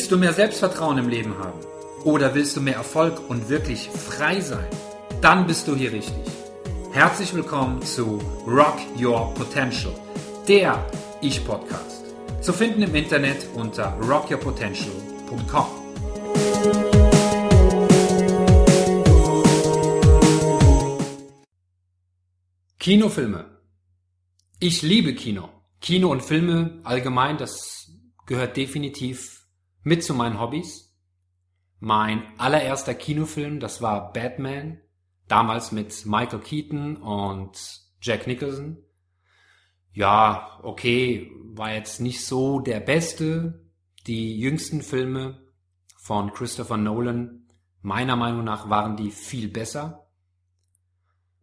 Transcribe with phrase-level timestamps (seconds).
[0.00, 1.60] Willst du mehr Selbstvertrauen im Leben haben?
[2.04, 4.66] Oder willst du mehr Erfolg und wirklich frei sein?
[5.20, 6.24] Dann bist du hier richtig.
[6.90, 9.92] Herzlich willkommen zu Rock Your Potential,
[10.48, 10.82] der
[11.20, 12.06] Ich-Podcast.
[12.40, 15.66] Zu finden im Internet unter rockyourpotential.com.
[22.78, 23.44] Kinofilme.
[24.60, 25.50] Ich liebe Kino.
[25.82, 27.90] Kino und Filme allgemein, das
[28.24, 29.39] gehört definitiv
[29.82, 30.94] mit zu meinen Hobbys.
[31.78, 34.80] Mein allererster Kinofilm, das war Batman,
[35.28, 37.58] damals mit Michael Keaton und
[38.02, 38.78] Jack Nicholson.
[39.92, 43.66] Ja, okay, war jetzt nicht so der beste.
[44.06, 45.42] Die jüngsten Filme
[45.96, 47.46] von Christopher Nolan,
[47.82, 50.06] meiner Meinung nach, waren die viel besser.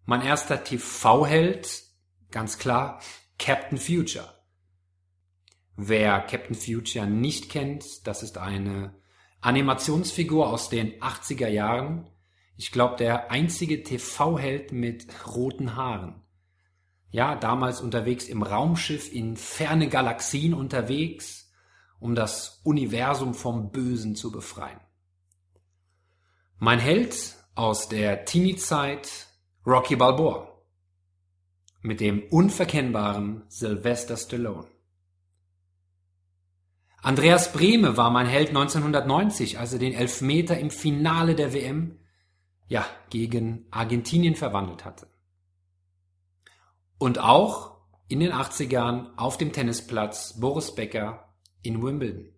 [0.06, 1.84] Mein erster TV-Held,
[2.32, 3.02] ganz klar,
[3.38, 4.37] Captain Future.
[5.80, 8.96] Wer Captain Future nicht kennt, das ist eine
[9.42, 12.10] Animationsfigur aus den 80er Jahren.
[12.56, 16.24] Ich glaube, der einzige TV-Held mit roten Haaren.
[17.12, 21.52] Ja, damals unterwegs im Raumschiff in ferne Galaxien unterwegs,
[22.00, 24.80] um das Universum vom Bösen zu befreien.
[26.58, 29.28] Mein Held aus der Teenie-Zeit,
[29.64, 30.60] Rocky Balboa.
[31.84, 34.77] Mit dem unverkennbaren Sylvester Stallone.
[37.02, 42.00] Andreas Brehme war mein Held 1990, als er den Elfmeter im Finale der WM
[42.68, 45.08] ja, gegen Argentinien verwandelt hatte.
[46.98, 52.34] Und auch in den 80ern auf dem Tennisplatz Boris Becker in Wimbledon.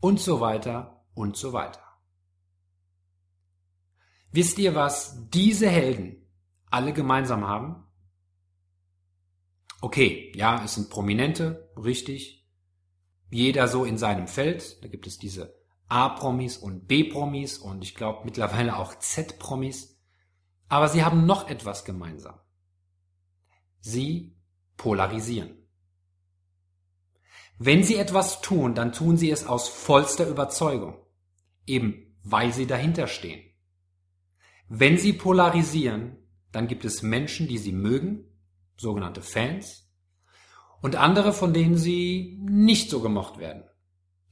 [0.00, 1.80] Und so weiter und so weiter.
[4.32, 6.26] Wisst ihr, was diese Helden
[6.70, 7.84] alle gemeinsam haben?
[9.80, 12.45] Okay, ja, es sind Prominente, richtig,
[13.30, 14.82] jeder so in seinem Feld.
[14.82, 15.54] Da gibt es diese
[15.88, 19.98] A-Promis und B-Promis und ich glaube mittlerweile auch Z-Promis.
[20.68, 22.38] Aber sie haben noch etwas gemeinsam.
[23.80, 24.36] Sie
[24.76, 25.56] polarisieren.
[27.58, 30.98] Wenn sie etwas tun, dann tun sie es aus vollster Überzeugung.
[31.66, 33.40] Eben weil sie dahinter stehen.
[34.68, 36.16] Wenn sie polarisieren,
[36.50, 38.24] dann gibt es Menschen, die sie mögen,
[38.76, 39.85] sogenannte Fans,
[40.86, 43.64] und andere, von denen sie nicht so gemocht werden.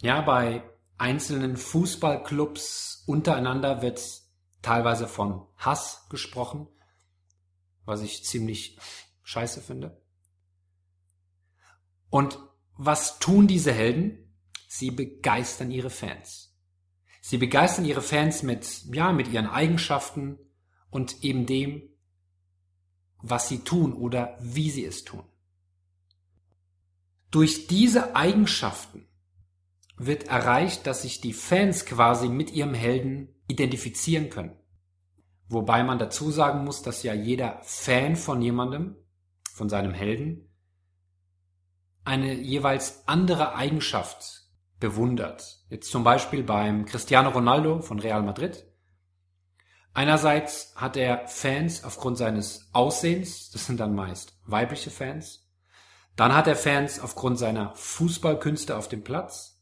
[0.00, 0.62] Ja, bei
[0.96, 4.00] einzelnen Fußballclubs untereinander wird
[4.62, 6.68] teilweise von Hass gesprochen,
[7.84, 8.78] was ich ziemlich
[9.24, 10.00] scheiße finde.
[12.08, 12.38] Und
[12.76, 14.32] was tun diese Helden?
[14.68, 16.56] Sie begeistern ihre Fans.
[17.20, 20.38] Sie begeistern ihre Fans mit, ja, mit ihren Eigenschaften
[20.88, 21.82] und eben dem,
[23.22, 25.24] was sie tun oder wie sie es tun.
[27.34, 29.08] Durch diese Eigenschaften
[29.96, 34.56] wird erreicht, dass sich die Fans quasi mit ihrem Helden identifizieren können.
[35.48, 38.94] Wobei man dazu sagen muss, dass ja jeder Fan von jemandem,
[39.52, 40.48] von seinem Helden,
[42.04, 44.44] eine jeweils andere Eigenschaft
[44.78, 45.58] bewundert.
[45.70, 48.64] Jetzt zum Beispiel beim Cristiano Ronaldo von Real Madrid.
[49.92, 55.43] Einerseits hat er Fans aufgrund seines Aussehens, das sind dann meist weibliche Fans.
[56.16, 59.60] Dann hat er Fans aufgrund seiner Fußballkünste auf dem Platz.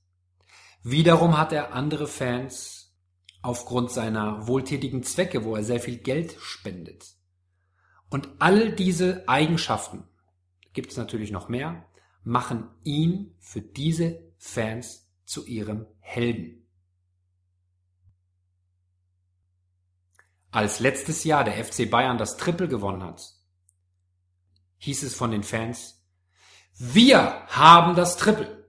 [0.82, 2.94] Wiederum hat er andere Fans
[3.40, 7.16] aufgrund seiner wohltätigen Zwecke, wo er sehr viel Geld spendet.
[8.10, 10.04] Und all diese Eigenschaften,
[10.72, 11.86] gibt es natürlich noch mehr,
[12.24, 16.68] machen ihn für diese Fans zu ihrem Helden.
[20.50, 23.22] Als letztes Jahr der FC Bayern das Triple gewonnen hat,
[24.76, 26.01] hieß es von den Fans,
[26.78, 28.68] wir haben das Triple.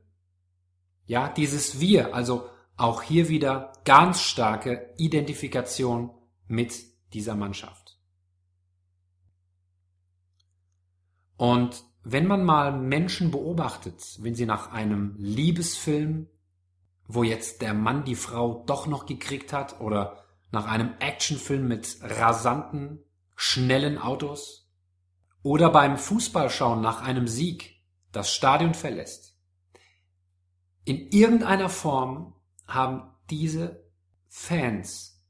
[1.05, 6.11] Ja, dieses Wir, also auch hier wieder ganz starke Identifikation
[6.47, 6.73] mit
[7.13, 7.99] dieser Mannschaft.
[11.37, 16.27] Und wenn man mal Menschen beobachtet, wenn sie nach einem Liebesfilm,
[17.07, 21.97] wo jetzt der Mann die Frau doch noch gekriegt hat, oder nach einem Actionfilm mit
[22.01, 22.99] rasanten,
[23.35, 24.69] schnellen Autos,
[25.41, 27.82] oder beim Fußballschauen nach einem Sieg,
[28.13, 29.37] das Stadion verlässt.
[30.85, 33.83] In irgendeiner Form haben diese
[34.29, 35.21] Fans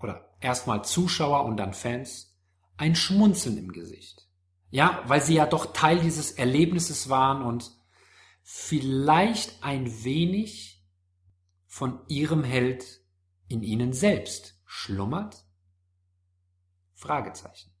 [0.00, 2.36] oder erstmal Zuschauer und dann Fans
[2.76, 4.28] ein Schmunzeln im Gesicht.
[4.70, 7.72] Ja, weil sie ja doch Teil dieses Erlebnisses waren und
[8.42, 10.84] vielleicht ein wenig
[11.66, 13.00] von ihrem Held
[13.48, 15.44] in ihnen selbst schlummert?
[16.94, 17.75] Fragezeichen.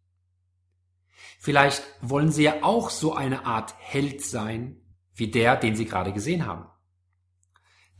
[1.38, 4.80] Vielleicht wollen Sie ja auch so eine Art Held sein,
[5.14, 6.66] wie der, den Sie gerade gesehen haben.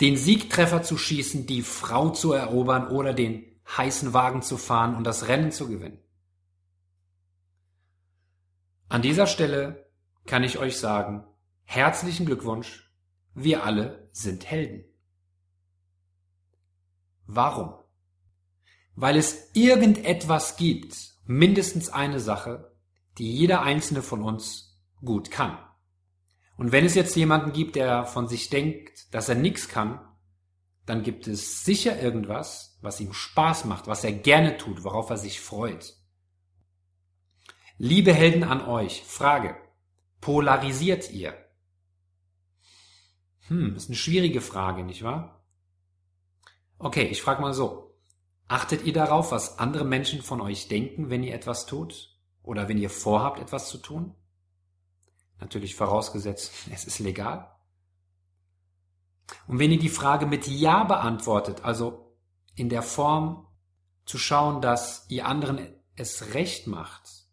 [0.01, 5.05] den Siegtreffer zu schießen, die Frau zu erobern oder den heißen Wagen zu fahren und
[5.05, 5.99] das Rennen zu gewinnen.
[8.89, 9.91] An dieser Stelle
[10.27, 11.25] kann ich euch sagen,
[11.65, 12.93] herzlichen Glückwunsch,
[13.35, 14.85] wir alle sind Helden.
[17.27, 17.75] Warum?
[18.95, 22.76] Weil es irgendetwas gibt, mindestens eine Sache,
[23.19, 25.59] die jeder einzelne von uns gut kann.
[26.57, 30.01] Und wenn es jetzt jemanden gibt, der von sich denkt, dass er nichts kann,
[30.87, 35.17] dann gibt es sicher irgendwas, was ihm Spaß macht, was er gerne tut, worauf er
[35.17, 35.95] sich freut.
[37.77, 39.57] Liebe Helden an euch, Frage.
[40.21, 41.35] Polarisiert ihr?
[43.49, 45.45] Hm, ist eine schwierige Frage, nicht wahr?
[46.79, 47.99] Okay, ich frage mal so.
[48.49, 52.16] Achtet ihr darauf, was andere Menschen von euch denken, wenn ihr etwas tut?
[52.47, 54.15] Oder wenn ihr vorhabt, etwas zu tun?
[55.39, 57.53] Natürlich vorausgesetzt, es ist legal.
[59.49, 62.17] Und wenn ihr die Frage mit Ja beantwortet, also
[62.55, 63.49] in der Form
[64.07, 65.59] zu schauen, dass ihr anderen
[65.97, 67.27] es recht macht,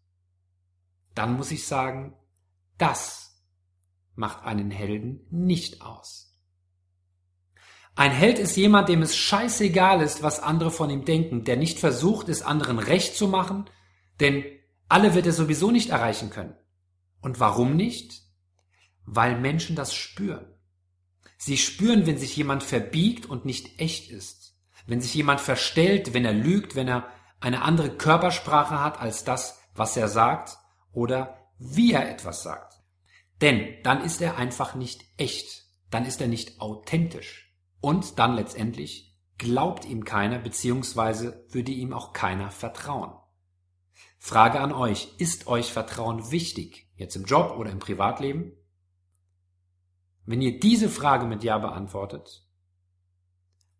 [1.14, 2.16] dann muss ich sagen,
[2.76, 3.40] das
[4.16, 6.36] macht einen Helden nicht aus.
[7.94, 11.78] Ein Held ist jemand, dem es scheißegal ist, was andere von ihm denken, der nicht
[11.78, 13.70] versucht, es anderen recht zu machen,
[14.18, 14.44] denn
[14.94, 16.54] alle wird er sowieso nicht erreichen können.
[17.20, 18.22] Und warum nicht?
[19.04, 20.46] Weil Menschen das spüren.
[21.36, 24.56] Sie spüren, wenn sich jemand verbiegt und nicht echt ist.
[24.86, 27.08] Wenn sich jemand verstellt, wenn er lügt, wenn er
[27.40, 30.58] eine andere Körpersprache hat als das, was er sagt
[30.92, 32.80] oder wie er etwas sagt.
[33.40, 35.64] Denn dann ist er einfach nicht echt.
[35.90, 37.52] Dann ist er nicht authentisch.
[37.80, 43.23] Und dann letztendlich glaubt ihm keiner beziehungsweise würde ihm auch keiner vertrauen.
[44.24, 46.84] Frage an euch, ist euch Vertrauen wichtig?
[46.96, 48.52] jetzt im Job oder im Privatleben?
[50.24, 52.48] Wenn ihr diese Frage mit Ja beantwortet,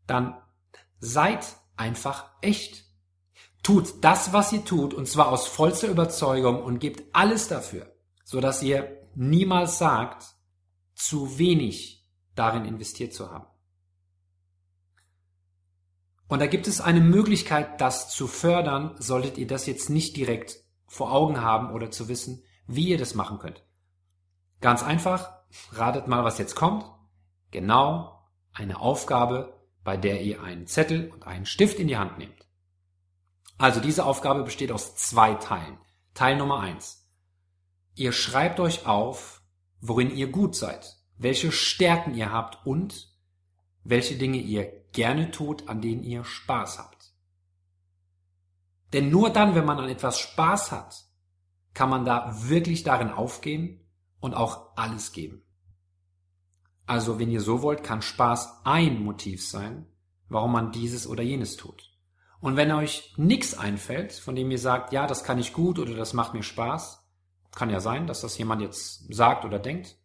[0.07, 0.37] dann
[0.99, 2.85] seid einfach echt.
[3.63, 8.43] Tut das, was ihr tut, und zwar aus vollster Überzeugung und gebt alles dafür, so
[8.43, 10.27] dass ihr niemals sagt,
[10.95, 13.47] zu wenig darin investiert zu haben.
[16.35, 20.57] Und da gibt es eine Möglichkeit, das zu fördern, solltet ihr das jetzt nicht direkt
[20.85, 23.63] vor Augen haben oder zu wissen, wie ihr das machen könnt.
[24.61, 25.33] Ganz einfach,
[25.71, 26.91] ratet mal, was jetzt kommt.
[27.53, 28.21] Genau
[28.53, 32.49] eine Aufgabe, bei der ihr einen Zettel und einen Stift in die Hand nehmt.
[33.57, 35.79] Also diese Aufgabe besteht aus zwei Teilen.
[36.15, 37.09] Teil Nummer eins:
[37.95, 39.41] Ihr schreibt euch auf,
[39.81, 43.14] worin ihr gut seid, welche Stärken ihr habt und
[43.85, 47.13] welche Dinge ihr gerne tut, an denen ihr Spaß habt.
[48.93, 51.05] Denn nur dann, wenn man an etwas Spaß hat,
[51.75, 53.81] kann man da wirklich darin aufgehen
[54.21, 55.43] und auch alles geben.
[56.87, 59.87] Also, wenn ihr so wollt, kann Spaß ein Motiv sein,
[60.29, 61.91] warum man dieses oder jenes tut.
[62.41, 65.95] Und wenn euch nichts einfällt, von dem ihr sagt, ja, das kann ich gut oder
[65.95, 67.05] das macht mir Spaß,
[67.53, 69.97] kann ja sein, dass das jemand jetzt sagt oder denkt,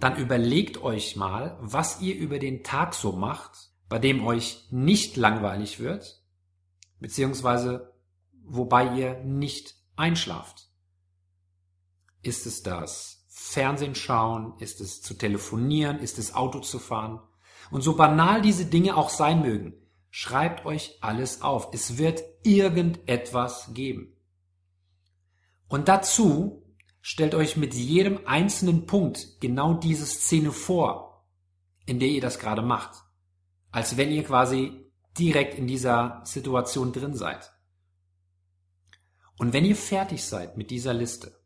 [0.00, 5.16] dann überlegt euch mal, was ihr über den Tag so macht, bei dem euch nicht
[5.16, 6.22] langweilig wird,
[7.00, 7.92] beziehungsweise
[8.44, 10.68] wobei ihr nicht einschlaft.
[12.22, 14.54] Ist es das Fernsehen schauen?
[14.58, 15.98] Ist es zu telefonieren?
[15.98, 17.20] Ist es Auto zu fahren?
[17.70, 19.74] Und so banal diese Dinge auch sein mögen,
[20.10, 21.68] schreibt euch alles auf.
[21.72, 24.16] Es wird irgendetwas geben.
[25.68, 26.64] Und dazu
[27.00, 31.26] stellt euch mit jedem einzelnen Punkt genau diese Szene vor,
[31.86, 33.02] in der ihr das gerade macht.
[33.70, 37.52] Als wenn ihr quasi direkt in dieser Situation drin seid.
[39.38, 41.40] Und wenn ihr fertig seid mit dieser Liste,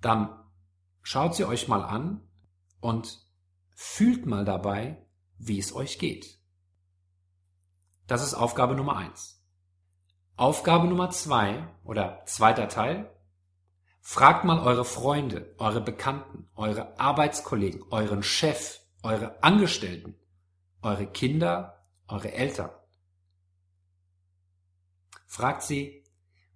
[0.00, 0.44] dann
[1.02, 2.28] schaut sie euch mal an
[2.80, 3.26] und
[3.74, 5.06] fühlt mal dabei,
[5.38, 6.38] wie es euch geht.
[8.06, 9.40] Das ist Aufgabe Nummer eins.
[10.36, 13.14] Aufgabe Nummer zwei oder zweiter Teil.
[14.00, 20.16] Fragt mal eure Freunde, eure Bekannten, eure Arbeitskollegen, euren Chef, eure Angestellten,
[20.82, 22.70] eure Kinder, eure Eltern.
[25.26, 26.04] Fragt sie,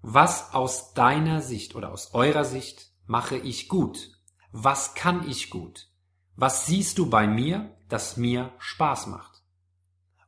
[0.01, 4.11] was aus deiner Sicht oder aus eurer Sicht mache ich gut?
[4.51, 5.89] Was kann ich gut?
[6.37, 9.43] Was siehst du bei mir, das mir Spaß macht?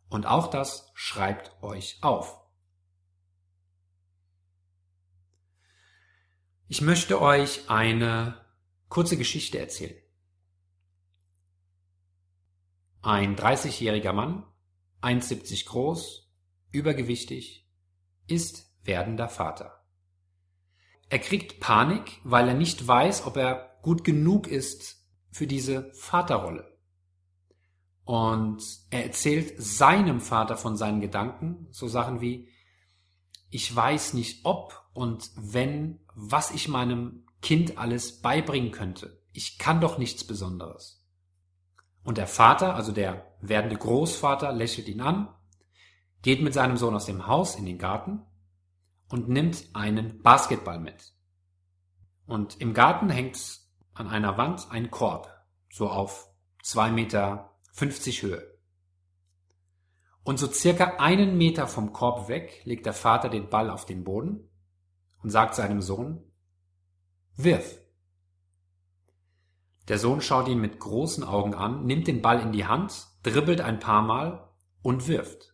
[0.08, 2.45] Und auch das schreibt euch auf.
[6.68, 8.44] Ich möchte euch eine
[8.88, 9.94] kurze Geschichte erzählen.
[13.02, 14.44] Ein 30-jähriger Mann,
[15.00, 16.28] 1,70 groß,
[16.72, 17.68] übergewichtig,
[18.26, 19.84] ist werdender Vater.
[21.08, 26.76] Er kriegt Panik, weil er nicht weiß, ob er gut genug ist für diese Vaterrolle.
[28.02, 32.48] Und er erzählt seinem Vater von seinen Gedanken, so Sachen wie,
[33.50, 39.22] ich weiß nicht ob und wenn, was ich meinem Kind alles beibringen könnte.
[39.32, 41.06] Ich kann doch nichts Besonderes.
[42.02, 45.28] Und der Vater, also der werdende Großvater, lächelt ihn an,
[46.22, 48.22] geht mit seinem Sohn aus dem Haus in den Garten
[49.10, 51.12] und nimmt einen Basketball mit.
[52.26, 53.60] Und im Garten hängt
[53.92, 55.30] an einer Wand ein Korb,
[55.70, 56.30] so auf
[56.62, 58.58] zwei Meter 50 Höhe.
[60.24, 64.02] Und so circa einen Meter vom Korb weg legt der Vater den Ball auf den
[64.02, 64.45] Boden
[65.26, 66.22] und sagt seinem Sohn,
[67.34, 67.80] wirf.
[69.88, 73.60] Der Sohn schaut ihn mit großen Augen an, nimmt den Ball in die Hand, dribbelt
[73.60, 74.48] ein paar Mal
[74.82, 75.52] und wirft.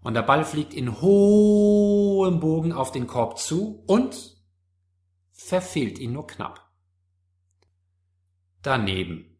[0.00, 4.42] Und der Ball fliegt in hohem Bogen auf den Korb zu und
[5.32, 6.66] verfehlt ihn nur knapp.
[8.62, 9.38] Daneben,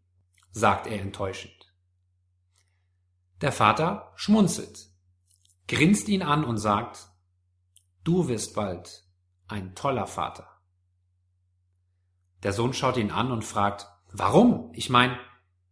[0.53, 1.75] sagt er enttäuschend.
[3.41, 4.91] Der Vater schmunzelt,
[5.69, 7.09] grinst ihn an und sagt,
[8.03, 9.04] du wirst bald
[9.49, 10.49] ein toller Vater.
[12.43, 14.71] Der Sohn schaut ihn an und fragt, warum?
[14.75, 15.19] Ich meine,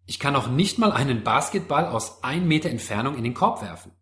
[0.06, 3.92] ich kann doch nicht mal einen Basketball aus ein Meter Entfernung in den Korb werfen.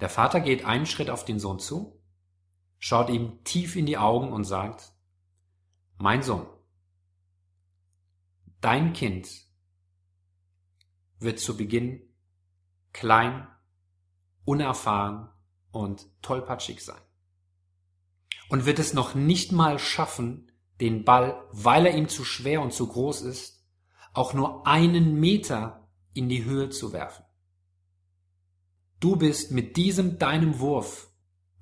[0.00, 2.00] Der Vater geht einen Schritt auf den Sohn zu,
[2.78, 4.92] schaut ihm tief in die Augen und sagt,
[5.96, 6.46] mein Sohn,
[8.60, 9.28] dein Kind
[11.18, 12.02] wird zu Beginn
[12.92, 13.48] klein,
[14.44, 15.30] unerfahren
[15.70, 17.00] und tollpatschig sein.
[18.54, 22.72] Und wird es noch nicht mal schaffen, den Ball, weil er ihm zu schwer und
[22.72, 23.66] zu groß ist,
[24.12, 27.24] auch nur einen Meter in die Höhe zu werfen.
[29.00, 31.10] Du bist mit diesem deinem Wurf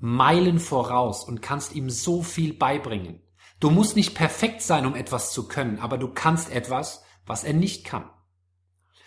[0.01, 3.23] Meilen voraus und kannst ihm so viel beibringen.
[3.59, 7.55] Du musst nicht perfekt sein, um etwas zu können, aber du kannst etwas, was er
[7.55, 8.11] nicht kann.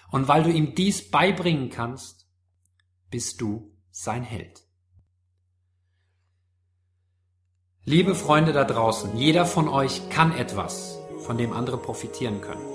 [0.09, 2.27] Und weil du ihm dies beibringen kannst,
[3.11, 4.64] bist du sein Held.
[7.85, 12.65] Liebe Freunde da draußen, jeder von euch kann etwas, von dem andere profitieren können.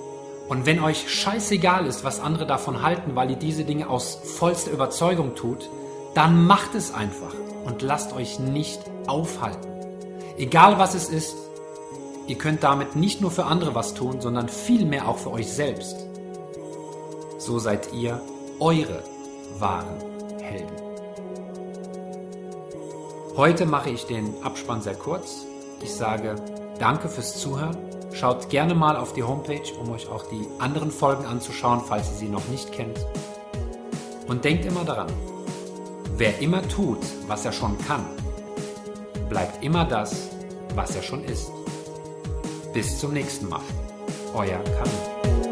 [0.48, 4.70] Und wenn euch scheißegal ist, was andere davon halten, weil ihr diese Dinge aus vollster
[4.70, 5.68] Überzeugung tut,
[6.14, 9.68] dann macht es einfach und lasst euch nicht aufhalten.
[10.36, 11.36] Egal was es ist,
[12.26, 16.10] ihr könnt damit nicht nur für andere was tun, sondern vielmehr auch für euch selbst
[17.40, 18.20] so seid ihr
[18.60, 19.02] eure
[19.58, 19.98] wahren
[20.40, 20.89] Helden.
[23.40, 25.46] Heute mache ich den Abspann sehr kurz.
[25.82, 26.34] Ich sage
[26.78, 27.74] danke fürs Zuhören.
[28.12, 32.16] Schaut gerne mal auf die Homepage, um euch auch die anderen Folgen anzuschauen, falls ihr
[32.18, 32.98] sie noch nicht kennt.
[34.28, 35.10] Und denkt immer daran,
[36.18, 38.04] wer immer tut, was er schon kann,
[39.30, 40.28] bleibt immer das,
[40.74, 41.50] was er schon ist.
[42.74, 43.62] Bis zum nächsten Mal.
[44.34, 45.49] Euer Karin.